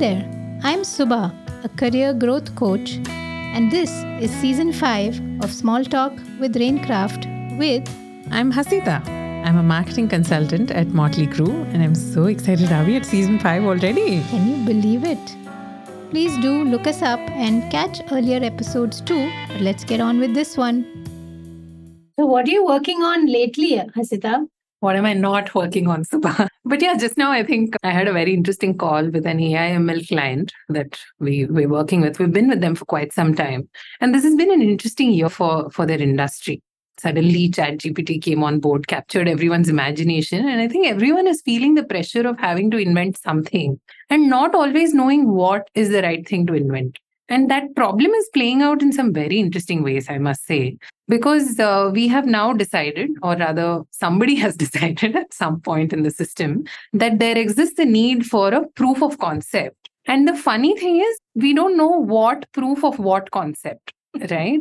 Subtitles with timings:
[0.00, 0.24] there,
[0.62, 1.30] I'm Subha,
[1.62, 7.86] a career growth coach, and this is season 5 of Small Talk with RainKraft with
[8.30, 9.06] I'm Hasita.
[9.46, 12.72] I'm a marketing consultant at Motley Crue, and I'm so excited.
[12.72, 14.22] Are we at season 5 already?
[14.30, 15.36] Can you believe it?
[16.08, 19.30] Please do look us up and catch earlier episodes too.
[19.48, 20.86] But let's get on with this one.
[22.18, 24.46] So, what are you working on lately, Hasita?
[24.80, 26.48] What am I not working on, Subha?
[26.64, 30.08] But yeah, just now I think I had a very interesting call with an AIML
[30.08, 32.18] client that we, we're working with.
[32.18, 33.68] We've been with them for quite some time.
[34.00, 36.62] And this has been an interesting year for, for their industry.
[36.98, 40.48] Suddenly, ChatGPT came on board, captured everyone's imagination.
[40.48, 44.54] And I think everyone is feeling the pressure of having to invent something and not
[44.54, 46.98] always knowing what is the right thing to invent.
[47.30, 50.78] And that problem is playing out in some very interesting ways, I must say,
[51.10, 56.04] because uh, we have now decided, or rather, somebody has decided at some point in
[56.04, 59.90] the system, that there exists a need for a proof of concept.
[60.06, 63.92] And the funny thing is, we don't know what proof of what concept,
[64.30, 64.60] right?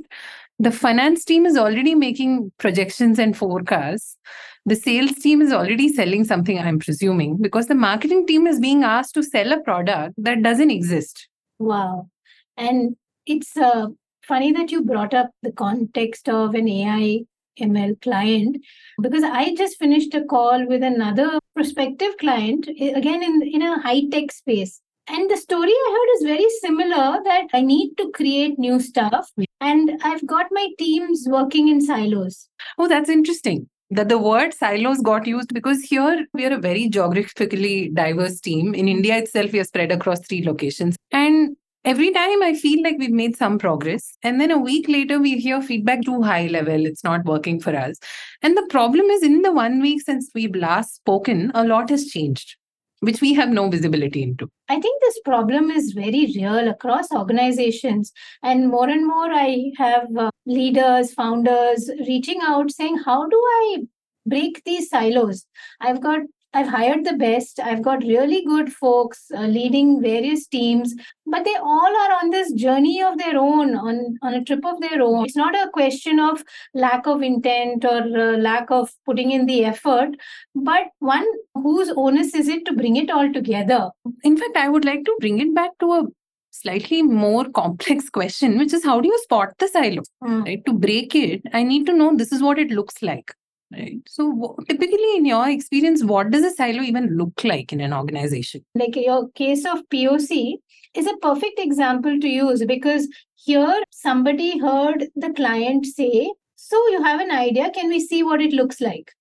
[0.57, 4.17] The finance team is already making projections and forecasts.
[4.65, 8.83] The sales team is already selling something, I'm presuming, because the marketing team is being
[8.83, 11.29] asked to sell a product that doesn't exist.
[11.59, 12.09] Wow.
[12.57, 13.87] And it's uh,
[14.29, 17.25] funny that you brought up the context of an AI
[17.59, 18.57] ML client
[19.01, 23.81] because I just finished a call with another prospective client, eh, again in, in a
[23.81, 24.79] high tech space.
[25.07, 29.29] And the story I heard is very similar that I need to create new stuff
[29.59, 32.47] and I've got my teams working in silos.
[32.77, 36.87] Oh, that's interesting that the word silos got used because here we are a very
[36.87, 38.75] geographically diverse team.
[38.75, 40.95] In India itself, we are spread across three locations.
[41.11, 44.17] And every time I feel like we've made some progress.
[44.23, 46.85] And then a week later, we hear feedback too high level.
[46.85, 47.97] It's not working for us.
[48.41, 52.07] And the problem is in the one week since we've last spoken, a lot has
[52.07, 52.55] changed.
[53.01, 54.49] Which we have no visibility into.
[54.67, 58.11] I think this problem is very real across organizations.
[58.43, 63.77] And more and more, I have uh, leaders, founders reaching out saying, How do I
[64.25, 65.45] break these silos?
[65.79, 66.19] I've got
[66.53, 67.59] I've hired the best.
[67.59, 70.95] I've got really good folks uh, leading various teams,
[71.27, 74.81] but they all are on this journey of their own, on, on a trip of
[74.81, 75.25] their own.
[75.25, 76.43] It's not a question of
[76.73, 80.15] lack of intent or uh, lack of putting in the effort,
[80.55, 83.91] but one whose onus is it to bring it all together?
[84.23, 86.03] In fact, I would like to bring it back to a
[86.49, 90.01] slightly more complex question, which is how do you spot the silo?
[90.23, 90.45] Mm.
[90.45, 90.65] Right?
[90.65, 93.35] To break it, I need to know this is what it looks like
[93.71, 93.99] right.
[94.07, 98.65] So typically in your experience what does a silo even look like in an organization?
[98.75, 100.57] Like your case of poc
[100.95, 107.01] is a perfect example to use because here somebody heard the client say so you
[107.01, 107.71] have an idea.
[107.71, 109.11] Can we see what it looks like?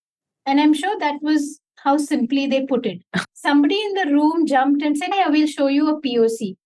[0.46, 3.02] And i'm sure that was how simply they put it.
[3.34, 6.56] Somebody in the room jumped and said hey we'll show you a poc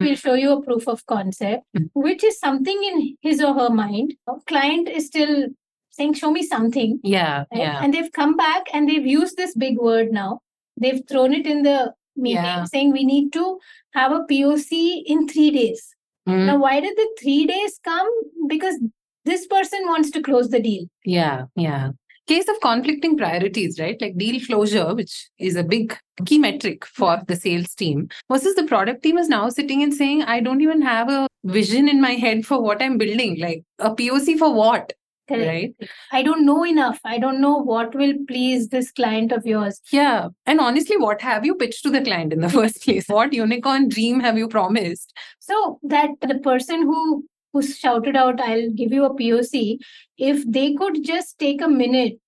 [0.00, 1.84] we'll show you a proof of concept hmm.
[1.94, 4.14] which is something in his or her mind.
[4.46, 5.46] Client is still
[5.92, 6.98] saying, Show me something.
[7.02, 7.44] Yeah.
[7.52, 7.60] Right?
[7.60, 7.80] Yeah.
[7.82, 10.40] And they've come back and they've used this big word now.
[10.80, 12.64] They've thrown it in the meeting yeah.
[12.64, 13.58] saying we need to
[13.94, 15.94] have a POC in three days.
[16.28, 16.46] Mm.
[16.46, 18.08] Now, why did the three days come?
[18.46, 18.78] Because
[19.24, 20.86] this person wants to close the deal.
[21.04, 21.44] Yeah.
[21.56, 21.90] Yeah.
[22.28, 24.00] Case of conflicting priorities, right?
[24.00, 28.64] Like deal closure, which is a big key metric for the sales team, versus the
[28.64, 32.12] product team is now sitting and saying, I don't even have a vision in my
[32.12, 33.40] head for what I'm building.
[33.40, 34.92] Like a POC for what?
[35.40, 35.74] Right.
[36.12, 37.00] I don't know enough.
[37.04, 39.80] I don't know what will please this client of yours.
[39.90, 40.28] Yeah.
[40.46, 43.06] And honestly, what have you pitched to the client in the first place?
[43.08, 45.12] What unicorn dream have you promised?
[45.40, 49.78] So that the person who who shouted out, I'll give you a POC,
[50.16, 52.18] if they could just take a minute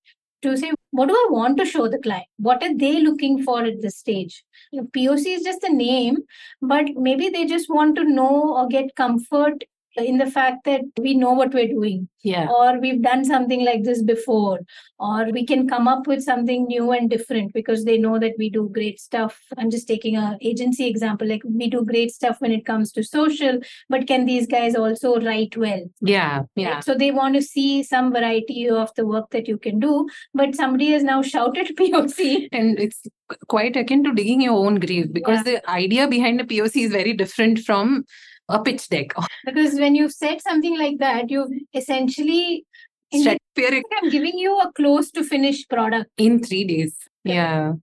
[0.43, 2.27] to say, what do I want to show the client?
[2.37, 4.45] What are they looking for at this stage?
[4.75, 6.19] POC is just a name,
[6.61, 9.65] but maybe they just want to know or get comfort
[9.97, 12.09] in the fact that we know what we're doing.
[12.23, 12.49] Yeah.
[12.49, 14.61] Or we've done something like this before.
[14.99, 18.49] Or we can come up with something new and different because they know that we
[18.49, 19.39] do great stuff.
[19.59, 23.03] I'm just taking a agency example like we do great stuff when it comes to
[23.03, 23.59] social
[23.89, 25.85] but can these guys also write well?
[26.01, 26.81] Yeah yeah.
[26.81, 30.55] So they want to see some variety of the work that you can do but
[30.55, 33.03] somebody has now shouted poc and it's
[33.49, 35.55] quite akin to digging your own grave because yeah.
[35.55, 38.05] the idea behind the poc is very different from
[38.49, 39.13] a pitch deck.
[39.45, 42.65] because when you've said something like that, you've essentially
[43.13, 46.97] I'm giving you a close to finished product in three days.
[47.23, 47.75] Yeah.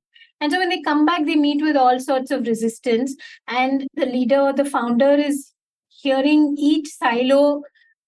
[0.41, 3.15] And so when they come back, they meet with all sorts of resistance.
[3.47, 5.53] And the leader or the founder is
[5.87, 7.61] hearing each silo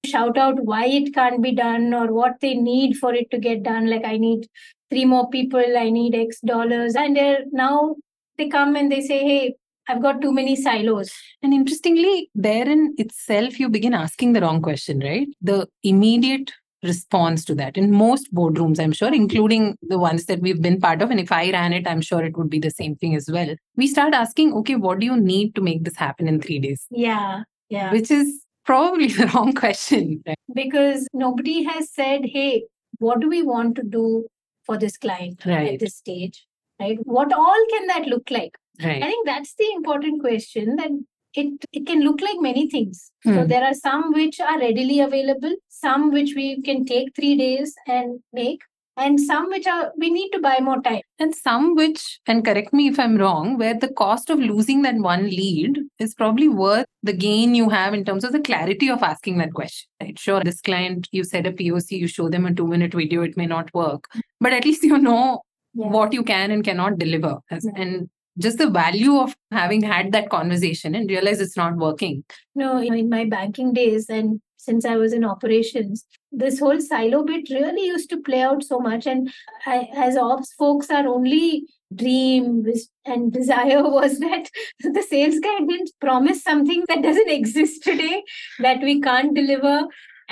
[0.06, 3.64] shout out why it can't be done or what they need for it to get
[3.64, 3.90] done.
[3.90, 4.48] Like, I need
[4.90, 6.96] three more people, I need X dollars.
[6.96, 7.96] And they're now
[8.38, 9.56] they come and they say, hey,
[9.88, 11.12] I've got too many silos.
[11.42, 15.28] And interestingly, therein itself, you begin asking the wrong question, right?
[15.42, 16.52] The immediate
[16.84, 21.02] response to that in most boardrooms, I'm sure, including the ones that we've been part
[21.02, 21.12] of.
[21.12, 23.56] And if I ran it, I'm sure it would be the same thing as well.
[23.78, 26.86] We start asking, okay, what do you need to make this happen in three days?
[26.92, 27.44] Yeah.
[27.70, 27.92] Yeah.
[27.92, 30.24] Which is probably the wrong question.
[30.28, 30.38] Right?
[30.54, 32.64] Because nobody has said, hey,
[33.00, 34.28] what do we want to do
[34.66, 35.74] for this client Right.
[35.74, 36.46] at this stage?
[36.80, 36.98] Right?
[37.04, 38.58] What all can that look like?
[38.82, 39.04] Right.
[39.04, 40.92] I think that's the important question that
[41.36, 43.12] it, it can look like many things.
[43.24, 43.48] So Hmm.
[43.48, 48.20] there are some which are readily available, some which we can take three days and
[48.32, 48.62] make,
[48.98, 51.02] and some which are we need to buy more time.
[51.20, 54.96] And some which, and correct me if I'm wrong, where the cost of losing that
[54.96, 59.02] one lead is probably worth the gain you have in terms of the clarity of
[59.02, 59.88] asking that question.
[60.02, 60.18] Right?
[60.20, 63.38] Sure, this client, you said a POC, you show them a two minute video, it
[63.38, 64.08] may not work,
[64.40, 65.42] but at least you know
[65.76, 65.88] Yeah.
[65.88, 67.40] what you can and cannot deliver.
[67.50, 67.60] Yeah.
[67.76, 72.24] And just the value of having had that conversation and realize it's not working.
[72.56, 77.50] No, in my banking days and since I was in operations, this whole silo bit
[77.50, 79.06] really used to play out so much.
[79.06, 79.32] And
[79.66, 82.66] I, as ops folks, our only dream
[83.06, 84.50] and desire was that
[84.80, 88.24] the sales guy didn't promise something that doesn't exist today,
[88.60, 89.88] that we can't deliver.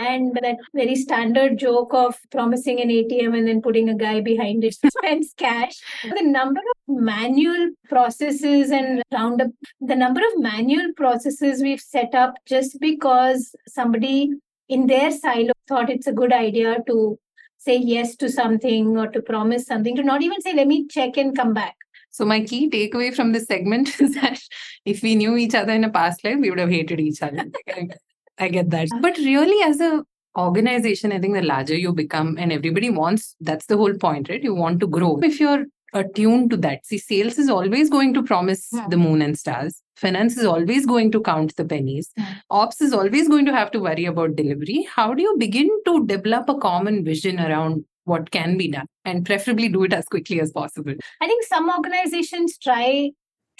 [0.07, 4.63] And that very standard joke of promising an ATM and then putting a guy behind
[4.63, 5.79] it to spend cash.
[6.03, 12.35] The number of manual processes and roundup the number of manual processes we've set up
[12.45, 14.31] just because somebody
[14.69, 17.17] in their silo thought it's a good idea to
[17.57, 21.17] say yes to something or to promise something to not even say let me check
[21.17, 21.75] and come back
[22.11, 24.39] So my key takeaway from this segment is that
[24.85, 27.45] if we knew each other in a past life, we would have hated each other.
[28.41, 28.89] I, get that.
[29.01, 30.03] But really, as a
[30.37, 34.43] organization, I think the larger you become, and everybody wants that's the whole point, right?
[34.43, 35.19] You want to grow.
[35.21, 38.89] If you're attuned to that, see, sales is always going to promise Hmm.
[38.89, 39.81] the moon and stars.
[39.97, 42.11] Finance is always going to count the pennies.
[42.17, 42.23] Hmm.
[42.49, 44.87] Ops is always going to have to worry about delivery.
[44.95, 49.25] How do you begin to develop a common vision around what can be done and
[49.25, 50.93] preferably do it as quickly as possible?
[51.21, 53.11] i think some organizations try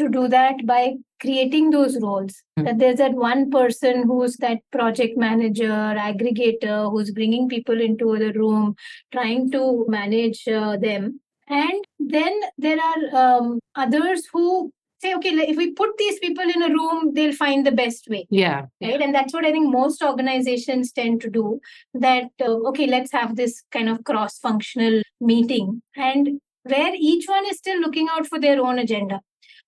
[0.01, 2.41] to do that by creating those roles.
[2.57, 2.65] Hmm.
[2.65, 5.71] that there's that one person who's that project manager
[6.09, 8.75] aggregator who's bringing people into the room
[9.13, 11.19] trying to manage uh, them.
[11.47, 14.71] And then there are um, others who
[15.01, 18.27] say okay if we put these people in a room they'll find the best way.
[18.29, 18.65] Yeah.
[18.81, 19.01] right?
[19.01, 21.59] And that's what i think most organizations tend to do
[21.93, 25.81] that uh, okay let's have this kind of cross functional meeting.
[25.95, 29.21] And where each one is still looking out for their own agenda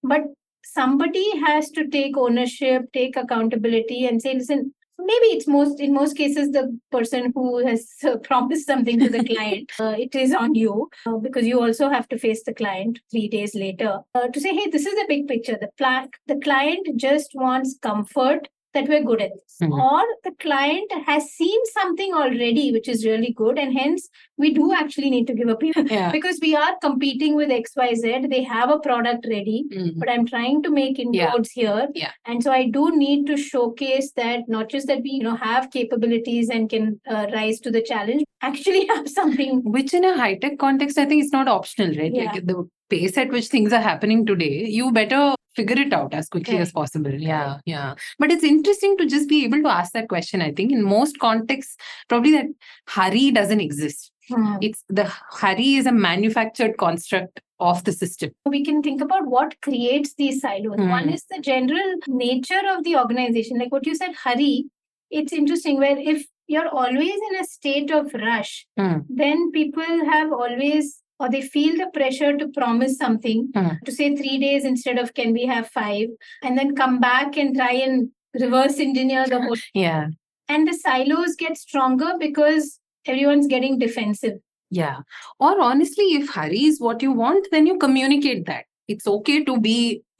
[0.03, 0.21] but
[0.63, 6.15] somebody has to take ownership take accountability and say listen maybe it's most in most
[6.15, 10.55] cases the person who has uh, promised something to the client uh, it is on
[10.55, 13.99] you uh, because you also have to face the client 3 days later.
[14.15, 15.57] Uh, to say hey this is the big picture.
[15.59, 19.79] The pla- the client just wants comfort that we're good at this Mhm.
[19.87, 24.71] or the client has seen something already which is really good and hence we do
[24.73, 26.11] actually need to give a Yeah.
[26.11, 29.91] because we are competing with xyz they have a product ready Mm.
[29.99, 32.11] but i'm trying to make inroads here Yeah.
[32.25, 35.69] and so i do need to showcase that not just that we you know have
[35.77, 40.35] capabilities and can uh, rise to the challenge actually have something Which in a high
[40.35, 42.13] tech context, I think it's not optional, right?
[42.13, 42.31] Yeah.
[42.31, 46.29] Like the pace at which things are happening today, you better figure it out as
[46.29, 47.13] quickly as possible.
[47.13, 47.95] Yeah, yeah.
[48.19, 50.41] But it's interesting to just be able to ask that question.
[50.41, 51.75] I think in most contexts,
[52.09, 52.45] probably that
[52.87, 54.11] hurry doesn't exist.
[54.29, 54.55] Hmm.
[54.61, 58.31] It's the hurry is a manufactured construct of the system.
[58.45, 60.77] we can think about what creates these silos.
[60.77, 61.13] One Hmm.
[61.13, 63.57] is the general nature of the organization.
[63.59, 64.65] Like what you said, hurry.
[65.11, 68.99] It's interesting where if you're always in a state of rush, Hmm.
[69.09, 73.69] then people have always or they feel the pressure to promise something Hmm.
[73.85, 76.09] to say three days instead of can we have five
[76.43, 78.09] and then come back and try and
[78.45, 80.07] reverse engineer the whole Yeah.
[80.49, 82.79] and the silos get stronger because
[83.13, 84.39] everyone's getting defensive
[84.75, 84.99] Yeah.
[85.45, 88.63] Or honestly, if hurry is what you want, then you communicate that.
[88.93, 89.75] It's okay to be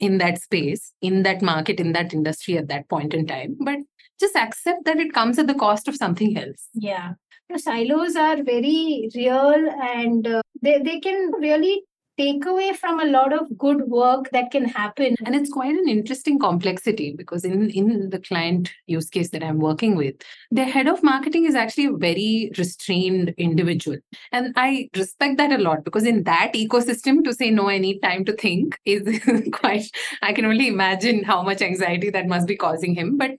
[0.08, 3.80] in that space, in that market, in that industry at that point in time, but
[4.24, 6.68] just accept that it comes at the cost of something else.
[6.90, 7.08] Yeah.
[7.50, 11.82] The silos are very real and uh, they, they can really
[12.16, 15.16] take away from a lot of good work that can happen.
[15.24, 19.58] And it's quite an interesting complexity because in, in the client use case that I'm
[19.58, 20.14] working with,
[20.50, 23.98] the head of marketing is actually a very restrained individual.
[24.32, 28.00] And I respect that a lot because in that ecosystem, to say no, I need
[28.00, 29.20] time to think is
[29.52, 29.86] quite,
[30.22, 33.16] I can only imagine how much anxiety that must be causing him.
[33.16, 33.32] But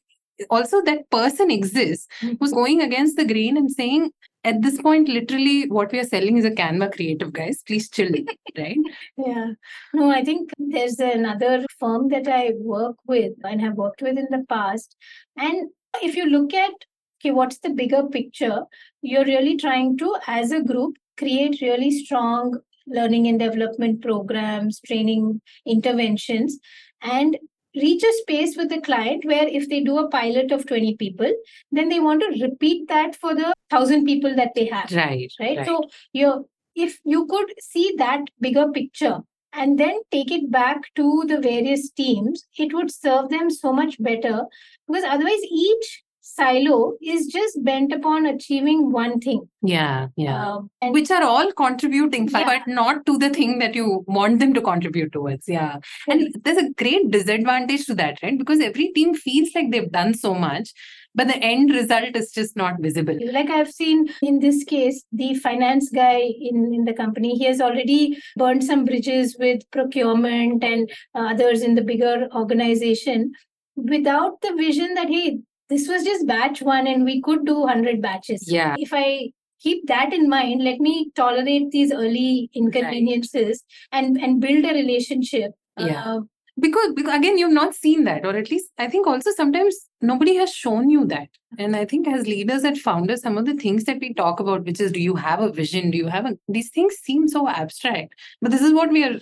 [0.50, 2.08] also, that person exists
[2.40, 4.12] who's going against the grain and saying,
[4.44, 7.64] at this point, literally, what we are selling is a Canva creative, guys.
[7.66, 8.12] Please chill,
[8.58, 8.78] right?
[9.18, 9.54] Yeah.
[9.94, 14.28] No, I think there's another firm that I work with and have worked with in
[14.30, 14.96] the past.
[15.36, 15.70] And
[16.04, 16.74] if you look at
[17.22, 18.62] okay, what's the bigger picture,
[19.02, 25.42] you're really trying to, as a group, create really strong learning and development programs, training
[25.66, 26.60] interventions,
[27.02, 27.38] and
[27.76, 31.32] reach a space with the client where if they do a pilot of 20 people
[31.72, 35.32] then they want to repeat that for the 1000 people that they have Right.
[35.40, 39.20] right, so you if you could see that bigger picture
[39.54, 44.02] and then take it back to the various teams it would serve them so much
[44.02, 44.44] better
[44.88, 50.08] because otherwise each silo is just bent upon achieving one thing Yeah.
[50.18, 50.40] Yeah.
[50.54, 52.44] Um, and Which are all contributing, Yeah.
[52.52, 55.48] but not to the thing that you want them to contribute towards.
[55.48, 55.78] Yeah.
[56.08, 58.38] And there's a great disadvantage to that, right?
[58.38, 60.72] Because every team feels like they've done so much,
[61.16, 63.18] but the end result is just not visible.
[63.36, 66.18] like i've seen in this case the finance guy
[66.50, 68.02] in, in the company he has already
[68.44, 73.32] burned some bridges with procurement and uh, others in the bigger organization
[73.96, 78.02] without the vision that hey this was just batch one and we could do 100
[78.02, 78.76] batches Yeah.
[78.78, 79.32] if i
[79.62, 85.52] keep that in mind let me tolerate these early inconveniences and and build a relationship
[85.78, 86.04] Yeah.
[86.06, 86.20] Uh,
[86.58, 90.36] because, because again you've not seen that or at least i think also sometimes nobody
[90.36, 91.28] has shown you that
[91.60, 94.64] and i think as leaders and founders some of the things that we talk about
[94.64, 97.48] which is do you have a vision do you have a these things seem so
[97.50, 99.20] abstract but this is what we are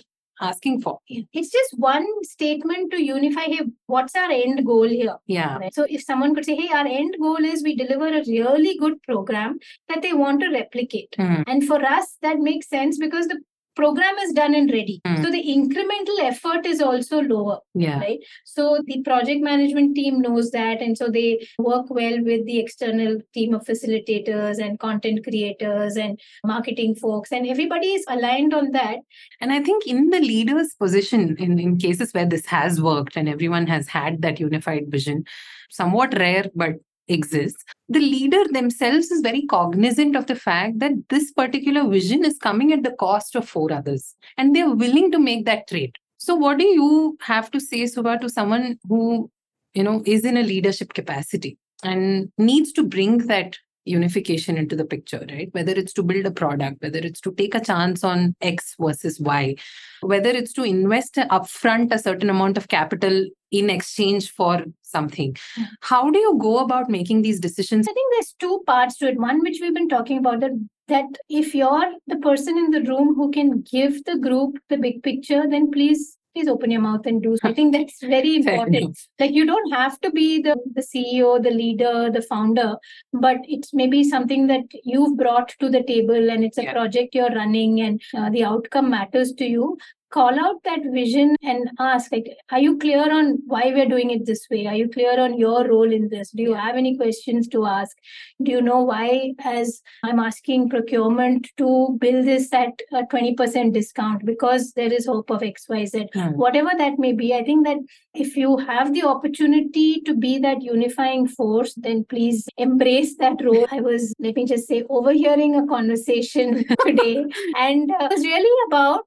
[0.48, 5.54] asking for it's just one statement to unify hey what's our end goal here yeah
[5.64, 5.74] Right.
[5.74, 9.02] So if someone could say, hey, our end goal is we deliver a really good
[9.02, 9.58] program
[9.88, 11.14] that they want to replicate.
[11.16, 11.42] Hmm.
[11.46, 13.40] And for us, that makes sense because the
[13.74, 15.00] program is done and ready.
[15.06, 15.22] Hmm.
[15.22, 17.58] So the incremental effort is also lower.
[17.74, 18.20] yeah Right.
[18.44, 20.80] So the project management team knows that.
[20.80, 26.20] And so they work well with the external team of facilitators and content creators and
[26.44, 27.32] marketing folks.
[27.32, 28.98] And everybody is aligned on that.
[29.40, 33.28] And I think in the leader's position, in, in cases where this has worked and
[33.28, 35.24] everyone has had that unified vision,
[35.70, 36.74] somewhat rare but
[37.08, 42.38] exists, the leader themselves is very cognizant of the fact that this particular vision is
[42.38, 45.96] coming at the cost of four others and they're willing to make that trade.
[46.18, 49.30] So, what do you have to say, Subha, to someone who,
[49.74, 54.84] you know, is in a leadership capacity and needs to bring that unification into the
[54.84, 55.48] picture, right?
[55.52, 59.20] Whether it's to build a product, whether it's to take a chance on X versus
[59.20, 59.56] Y,
[60.00, 65.34] whether it's to invest upfront a certain amount of capital in exchange for something.
[65.58, 65.68] Mm.
[65.80, 67.86] How do you go about making these decisions?
[67.88, 69.18] I think there's two parts to it.
[69.18, 70.52] One, which we've been talking about, that
[70.88, 75.02] that if you're the person in the room who can give the group the big
[75.02, 77.36] picture, then please please open your mouth and do.
[77.42, 78.98] something that's very important.
[79.18, 82.76] Like you don't have to be the the CEO, the leader, the founder,
[83.12, 86.72] but it's maybe something that you've brought to the table, and it's a Yeah.
[86.72, 89.76] project you're running, and uh, the outcome matters to you.
[90.14, 94.26] Call out that vision and ask, like, are you clear on why we're doing it
[94.26, 94.64] this way?
[94.64, 96.30] Are you clear on your role in this?
[96.30, 97.96] Do you have any questions to ask?
[98.40, 104.24] Do you know why, as I'm asking procurement to bill this at a 20% discount
[104.24, 106.06] because there is hope of XYZ?
[106.14, 106.28] Hmm.
[106.44, 107.78] Whatever that may be, I think that
[108.14, 113.66] if you have the opportunity to be that unifying force, then please embrace that role.
[113.72, 117.24] I was, let me just say, overhearing a conversation today,
[117.58, 119.00] and uh, it was really about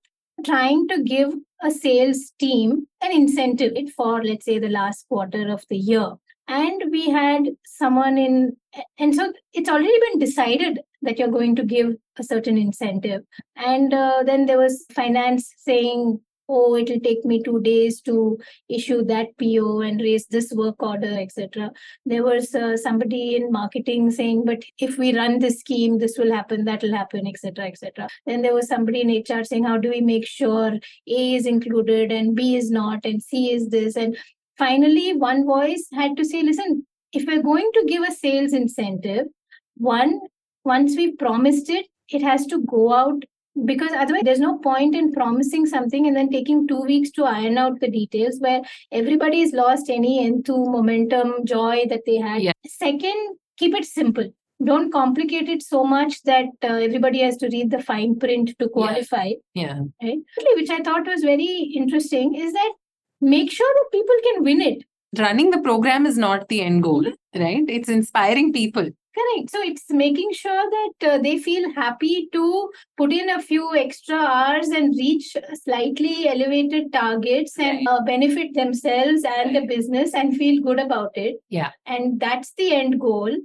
[0.45, 5.65] trying to give a sales team an incentive for, let's say, the last quarter of
[5.69, 6.13] the year.
[6.47, 8.55] And we had someone in,
[8.97, 13.23] and so it's already been decided that you're going to give a certain incentive.
[13.55, 18.37] And uh, then there was finance saying, oh, it'll take me two days to
[18.69, 21.71] issue that PO and raise this work order, etc.
[22.05, 26.33] There was uh, somebody in marketing saying, but if we run this scheme, this will
[26.33, 28.07] happen, that will happen, etc., etc.
[28.25, 30.73] Then there was somebody in HR saying, how do we make sure
[31.07, 33.95] A is included and B is not and C is this?
[33.95, 34.17] And
[34.57, 39.27] finally, one voice had to say, listen, if we're going to give a sales incentive,
[39.75, 40.19] one,
[40.63, 43.23] once we've promised it, it has to go out
[43.65, 47.57] because otherwise there's no point in promising something and then taking two weeks to iron
[47.57, 48.61] out the details where
[48.91, 52.41] everybody's lost any enthuse, momentum, joy that they had.
[52.41, 52.51] Yeah.
[52.67, 54.29] Second, keep it simple.
[54.63, 58.67] Don't complicate it so much that uh, everybody has to read the fine print to
[58.69, 59.81] qualify Yeah.
[60.01, 60.17] right?
[60.55, 62.73] Which I thought was very interesting is that
[63.21, 64.83] make sure that people can win it.
[65.17, 67.41] Running the program is not the end goal, Mm-hmm.
[67.41, 67.63] right?
[67.67, 68.89] It's inspiring people.
[69.17, 69.49] Correct.
[69.49, 74.15] So it's making sure that uh, they feel happy to put in a few extra
[74.15, 80.61] hours and reach slightly elevated targets and uh, benefit themselves and the business and feel
[80.61, 81.37] good about it.
[81.49, 81.71] Yeah.
[81.87, 83.35] And that's the end goal.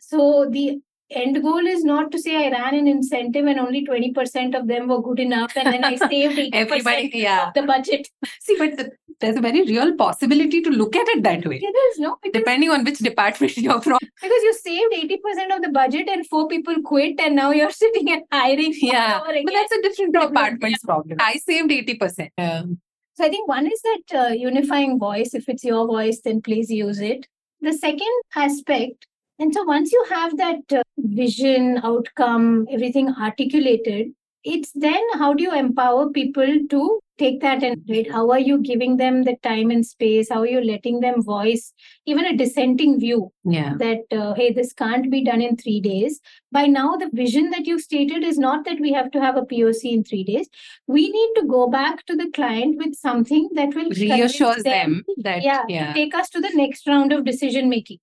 [0.00, 0.80] So the
[1.16, 4.88] end goal is not to say I ran an incentive and only 20% of them
[4.88, 7.48] were good enough and then I saved 80% Everybody, yeah.
[7.48, 8.08] of the budget.
[8.40, 8.90] See, but the,
[9.20, 12.16] there's a very real possibility to look at it that way, It is, no?
[12.32, 13.98] Depending on which department you're from.
[14.00, 18.10] because you saved 80% of the budget and four people quit and now you're sitting
[18.10, 18.74] and hiring.
[18.76, 21.18] Yeah, but that's a different department's problem.
[21.20, 22.28] I saved 80%.
[22.38, 22.62] Yeah.
[23.14, 25.34] So I think one is that uh, unifying voice.
[25.34, 27.26] If it's your voice, then please use it.
[27.60, 29.06] The second aspect,
[29.42, 34.12] and so once you have that uh, vision, outcome, everything articulated,
[34.44, 38.08] it's then how do you empower people to take that and right?
[38.10, 40.28] How are you giving them the time and space?
[40.28, 41.72] How are you letting them voice
[42.06, 43.74] even a dissenting view Yeah.
[43.78, 46.20] that uh, hey, this can't be done in three days?
[46.52, 49.42] By now, the vision that you've stated is not that we have to have a
[49.42, 50.48] POC in three days.
[50.86, 55.04] We need to go back to the client with something that will convince Reassures them
[55.18, 57.98] that, yeah, yeah, take us to the next round of decision making.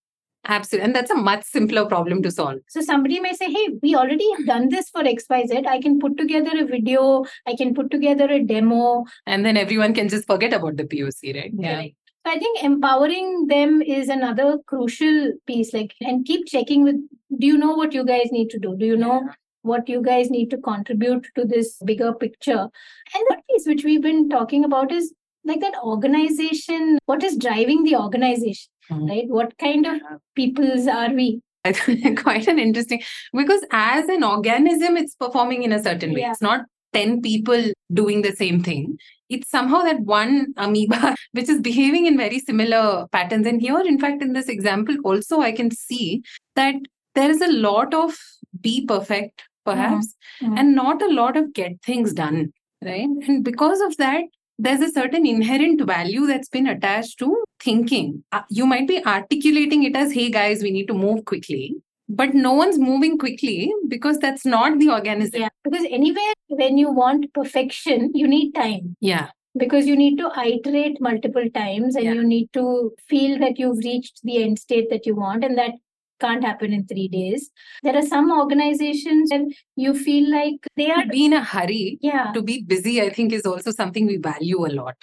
[0.46, 0.86] Absolutely.
[0.86, 2.60] And that's a much simpler problem to solve.
[2.68, 5.66] So somebody may say, hey, we already have done this for XYZ.
[5.68, 9.06] I can put together a video, I can put together a demo.
[9.26, 11.52] And then everyone can just forget about the POC, right?
[11.54, 11.84] Yeah.
[12.26, 15.74] So I think empowering them is another crucial piece.
[15.74, 16.96] Like, and keep checking with
[17.38, 18.76] do you know what you guys need to do?
[18.76, 19.30] Do you know
[19.62, 22.68] what you guys need to contribute to this bigger picture?
[23.14, 25.14] And that piece which we've been talking about is
[25.46, 28.70] like that organization, what is driving the organization.
[28.90, 29.28] Right?
[29.28, 30.02] What kind of
[30.36, 31.42] peoples are we?
[32.18, 33.02] Quite an interesting
[33.34, 36.22] because as an organism, it's performing in a certain way.
[36.22, 36.32] Yeah.
[36.32, 36.62] It's not
[36.94, 38.98] 10 people doing the same thing.
[39.30, 43.46] It's somehow that one amoeba which is behaving in very similar patterns.
[43.46, 46.24] And here, in fact, in this example, also I can see
[46.56, 46.76] that
[47.14, 48.18] there is a lot of
[48.62, 50.58] be perfect, perhaps, Mhm.
[50.60, 52.54] and not a lot of get things done.
[52.84, 53.10] Right.
[53.28, 54.24] And because of that,
[54.60, 58.24] there's a certain inherent value that's been attached to thinking.
[58.32, 61.76] Uh, You might be articulating it as, hey guys, we need to move quickly.
[62.10, 65.42] But no one's moving quickly because that's not the organism.
[65.42, 65.50] Yeah.
[65.64, 68.96] Because anywhere when you want perfection, you need time.
[69.02, 69.30] Yeah.
[69.62, 72.14] because you need to iterate multiple times and Yeah.
[72.18, 75.72] you need to feel that you've reached the end state that you want and that
[76.20, 77.50] can't happen in three days
[77.84, 81.98] there are some organizations and you feel like they are To be in a hurry,
[82.02, 84.98] yeah to be busy, I think is also something we value a lot.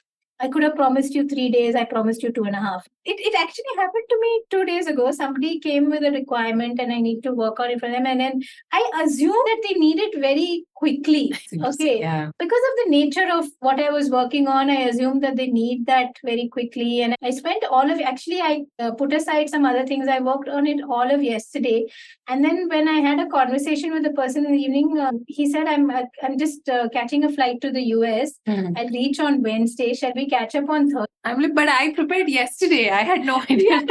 [0.44, 3.18] i could have promised you three days i promised you two and a half it,
[3.28, 7.00] it actually happened to me two days ago somebody came with a requirement and i
[7.00, 8.40] need to work on it for them and then
[8.72, 11.32] i assume that they need it very quickly
[11.68, 12.00] Okay.
[12.00, 12.30] Yeah.
[12.38, 15.86] because of the nature of what I was working on, I assumed that they need
[15.86, 17.00] that very quickly.
[17.02, 20.06] And I spent all of actually, I uh, put aside some other things.
[20.08, 21.86] I worked on it all of yesterday.
[22.28, 25.50] And then when I had a conversation with the person in the evening, um, he
[25.50, 28.32] said, "I'm uh, I'm just uh, catching a flight to the US.
[28.48, 28.76] Mhm.
[28.76, 29.94] I'll reach on Wednesday.
[29.94, 32.90] Shall we catch up on Thursday?" I'm like, but I prepared yesterday.
[32.96, 33.82] I had no idea.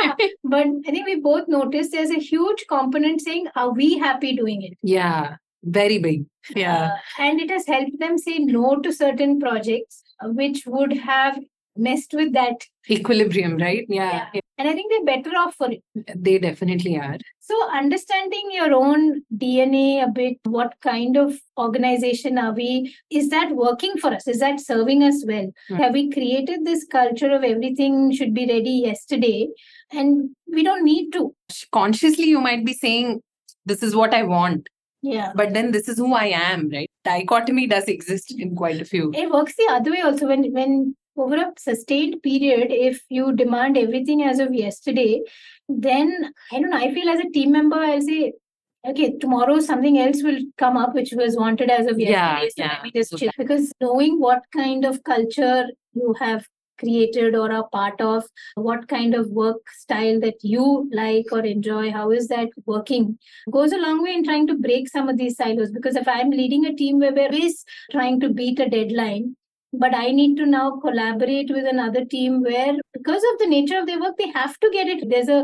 [0.43, 4.63] But I think we both noticed there's a huge component saying, "Are we happy doing
[4.69, 5.35] it?" yeah.
[5.65, 6.25] Very big.
[6.55, 6.91] Yeah.
[6.91, 11.39] Uh, and it has helped them say no to certain projects uh, which would have
[11.77, 12.65] messed with that.
[12.89, 13.85] Equilibrium, right?
[13.89, 14.27] Yeah.
[14.57, 15.81] And I think they're better off for it.
[16.15, 17.17] They definitely are.
[17.41, 22.95] So, understanding your own DNA a bit, what kind of organization are we?
[23.11, 24.27] Is that working for us?
[24.27, 25.51] Is that serving us well?
[25.67, 25.75] Hmm.
[25.75, 29.49] Have we created this culture of everything should be ready yesterday?
[29.91, 31.35] And we don't need to.
[31.73, 33.21] Consciously, you might be saying,
[33.65, 34.67] this is what I want,
[35.01, 35.33] Yeah.
[35.35, 36.89] but then this is who I am, right?
[37.03, 39.11] Dichotomy does exist in quite a few.
[39.13, 43.77] it works the other way also when when over a sustained period if you demand
[43.77, 45.21] everything as of yesterday
[45.67, 48.33] then i don't know i feel as a team member i'll say
[48.87, 52.63] okay tomorrow something else will come up which was wanted as of Yeah, yesterday so
[52.63, 53.31] yeah, let me just chill.
[53.37, 56.45] because knowing what kind of culture you have
[56.77, 58.25] created or are part of
[58.55, 63.17] what kind of work style that you like or enjoy how is that working
[63.49, 65.71] goes a long way in trying to break some of these silos.
[65.71, 69.37] Because if i'm leading a team where we're always trying to beat a deadline
[69.83, 73.87] but i need to now collaborate with another team where because of the nature of
[73.87, 75.39] their work they have to get it there's a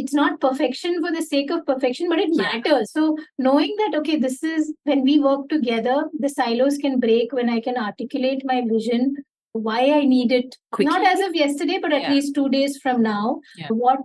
[0.00, 2.42] it's not perfection for the sake of perfection but it Yeah.
[2.48, 7.32] matters so knowing that okay this is when we work together the silos can break
[7.32, 9.14] when i can articulate my vision
[9.52, 10.90] why i need it Quickly.
[10.92, 12.12] not as of yesterday but at Yeah.
[12.12, 13.68] least 2 days from now Yeah.
[13.86, 14.00] what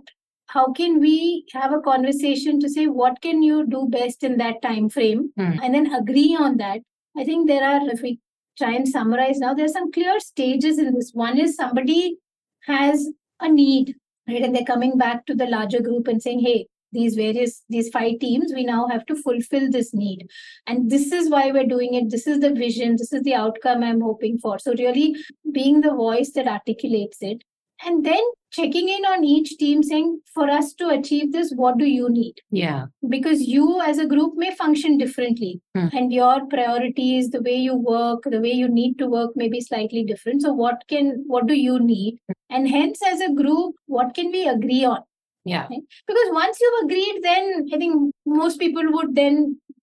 [0.54, 4.62] how can we have a conversation to say what can you do best in that
[4.62, 5.52] time frame Hmm.
[5.62, 6.80] and then agree on that
[7.16, 8.12] i think there are if we
[8.60, 9.54] try and summarize now.
[9.54, 11.10] There are some clear stages in this.
[11.12, 12.18] One is somebody
[12.66, 13.08] has
[13.40, 13.96] a need
[14.30, 14.42] right?
[14.42, 18.18] And they're coming back to the larger group and saying hey these various these five
[18.18, 20.26] teams we now have to fulfill this need.
[20.66, 22.10] And this is why we're doing it.
[22.10, 22.96] This is the vision.
[22.96, 24.58] This is the outcome i'm hoping for.
[24.58, 25.14] So really
[25.52, 27.44] being the voice that articulates it
[27.86, 31.86] and then checking in on each team saying for us to achieve this what do
[31.86, 32.86] you need Yeah.
[33.08, 35.86] because you as a group may function differently Hmm.
[35.92, 39.60] and your priorities the way you work the way you need to work may be
[39.60, 42.18] slightly different so what can what do you need
[42.50, 45.00] and hence as a group what can we agree on
[45.44, 45.68] Yeah.
[46.08, 49.42] because once you've agreed then i think most people would then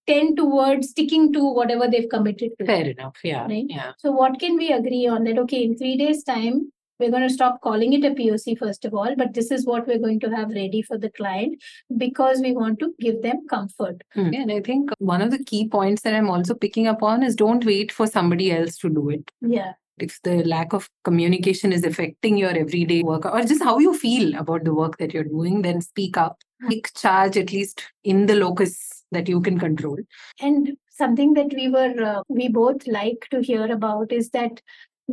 [0.10, 3.18] tend towards sticking to whatever they've committed to Fair enough.
[3.30, 3.46] Yeah.
[3.46, 3.66] Right.
[3.78, 3.92] Yeah.
[4.04, 6.60] so what can we agree on that okay in 3 days time
[7.00, 9.88] we're going to stop calling it a POC first of all, but this is what
[9.88, 11.62] we're going to have ready for the client
[11.98, 14.04] because we want to give them comfort.
[14.14, 14.34] Hmm.
[14.34, 17.36] And I think one of the key points that I'm also picking up on is
[17.36, 19.32] don't wait for somebody else to do it.
[19.42, 19.74] Yeah.
[20.00, 24.36] If the lack of communication is affecting your everyday work or just how you feel
[24.36, 26.38] about the work that you're doing, then speak up.
[26.70, 29.98] Take charge at least in the locus that you can control.
[30.40, 34.62] And something that we were, uh, we both like to hear about is that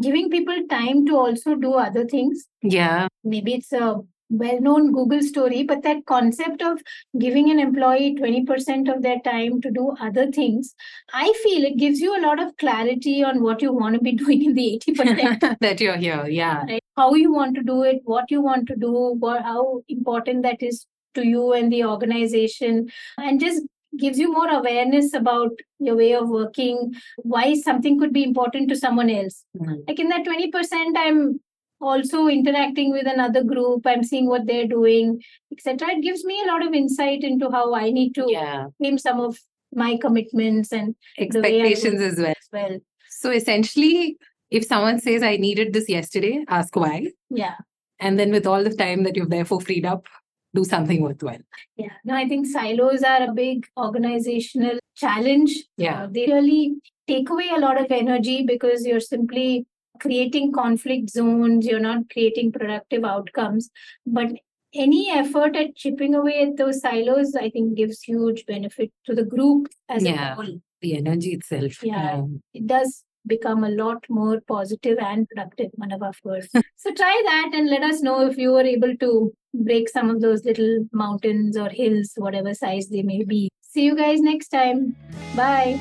[0.00, 2.46] giving people time to also do other things.
[2.62, 3.08] Yeah.
[3.22, 6.80] Maybe it's a well known Google story, but that concept of
[7.18, 10.74] giving an employee 20% of their time to do other things,
[11.12, 14.12] I feel it gives you a lot of clarity on what you want to be
[14.24, 15.58] doing in the 80%.
[15.60, 16.26] that you're here.
[16.26, 16.64] Yeah.
[16.64, 16.82] right?
[16.96, 20.62] How you want to do it, what you want to do, what, how important that
[20.62, 23.62] is to you and the organization, and just
[23.98, 28.76] gives you more awareness about your way of working, why something could be important to
[28.76, 29.44] someone else.
[29.56, 29.86] Mm.
[29.88, 31.40] Like in that 20%, I'm
[31.80, 35.88] also interacting with another group, I'm seeing what they're doing, etc.
[35.90, 38.66] It gives me a lot of insight into how I need to Yeah.
[38.78, 39.38] frame some of
[39.74, 42.30] my commitments and the way I Expectations as well.
[42.30, 42.78] as well.
[43.10, 44.16] So essentially,
[44.50, 47.08] if someone says, I needed this yesterday, ask why.
[47.30, 47.56] Yeah.
[48.00, 50.06] And then with all the time that you've therefore freed up,
[50.54, 51.40] do something worthwhile.
[51.76, 55.52] Yeah, no, I think silos are a big organizational challenge.
[55.76, 56.04] Yeah.
[56.04, 56.76] Uh, they really
[57.08, 59.66] take away a lot of energy because you're simply
[60.00, 63.70] creating conflict zones, you're not creating productive outcomes.
[64.06, 64.32] But
[64.72, 69.24] any effort at chipping away at those silos, I think, gives huge benefit to the
[69.24, 70.32] group as Yeah.
[70.32, 70.60] a whole.
[70.82, 71.82] The energy itself.
[71.82, 72.22] Yeah.
[72.52, 76.46] It does become a lot more positive and productive, Manav, of course.
[76.52, 76.60] Hmm.
[76.76, 80.20] so try that and let us know if you were able to break some of
[80.20, 83.48] those little mountains or hills, whatever size they may be.
[83.62, 84.96] See you guys next time.
[85.34, 85.78] Bye.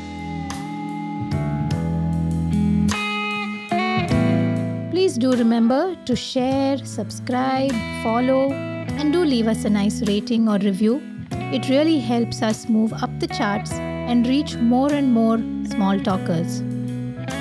[4.91, 7.71] Please do remember to share, subscribe,
[8.03, 11.01] follow, and do leave us a nice rating or review.
[11.31, 15.37] It really helps us move up the charts and reach more and more
[15.69, 16.63] small talkers.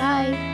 [0.03, 0.52] Bye.